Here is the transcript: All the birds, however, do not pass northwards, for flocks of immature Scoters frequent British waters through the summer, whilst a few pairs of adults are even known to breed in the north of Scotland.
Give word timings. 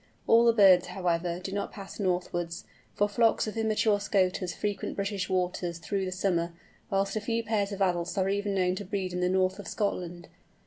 All 0.25 0.45
the 0.45 0.51
birds, 0.51 0.87
however, 0.87 1.37
do 1.39 1.51
not 1.51 1.71
pass 1.71 1.99
northwards, 1.99 2.65
for 2.95 3.07
flocks 3.07 3.45
of 3.45 3.55
immature 3.55 3.99
Scoters 3.99 4.51
frequent 4.51 4.95
British 4.95 5.29
waters 5.29 5.77
through 5.77 6.05
the 6.05 6.11
summer, 6.11 6.53
whilst 6.89 7.15
a 7.15 7.21
few 7.21 7.43
pairs 7.43 7.71
of 7.71 7.83
adults 7.83 8.17
are 8.17 8.27
even 8.27 8.55
known 8.55 8.73
to 8.77 8.83
breed 8.83 9.13
in 9.13 9.19
the 9.19 9.29
north 9.29 9.59
of 9.59 9.67
Scotland. 9.67 10.27